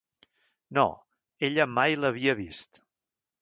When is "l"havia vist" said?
1.99-2.83